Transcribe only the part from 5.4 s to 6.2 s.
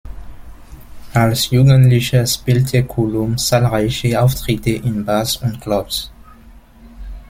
Clubs.